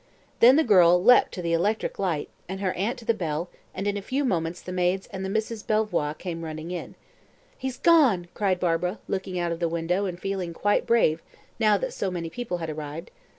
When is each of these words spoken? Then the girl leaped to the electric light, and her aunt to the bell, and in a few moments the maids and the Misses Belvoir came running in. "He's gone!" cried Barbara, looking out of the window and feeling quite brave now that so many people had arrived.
Then 0.39 0.55
the 0.55 0.63
girl 0.63 0.97
leaped 1.03 1.31
to 1.33 1.43
the 1.43 1.53
electric 1.53 1.99
light, 1.99 2.27
and 2.49 2.59
her 2.59 2.73
aunt 2.73 2.97
to 2.97 3.05
the 3.05 3.13
bell, 3.13 3.49
and 3.71 3.85
in 3.87 3.97
a 3.97 4.01
few 4.01 4.25
moments 4.25 4.59
the 4.59 4.71
maids 4.71 5.05
and 5.11 5.23
the 5.23 5.29
Misses 5.29 5.61
Belvoir 5.61 6.15
came 6.15 6.43
running 6.43 6.71
in. 6.71 6.95
"He's 7.55 7.77
gone!" 7.77 8.27
cried 8.33 8.59
Barbara, 8.59 8.97
looking 9.07 9.37
out 9.37 9.51
of 9.51 9.59
the 9.59 9.69
window 9.69 10.05
and 10.07 10.19
feeling 10.19 10.55
quite 10.55 10.87
brave 10.87 11.21
now 11.59 11.77
that 11.77 11.93
so 11.93 12.09
many 12.09 12.31
people 12.31 12.57
had 12.57 12.69
arrived. 12.71 13.11